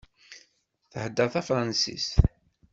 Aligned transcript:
Thedder 0.93 1.29
tafransist. 1.33 2.19